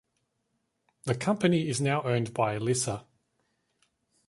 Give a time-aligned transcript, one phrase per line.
[1.03, 3.05] The company is now owned by Elisa.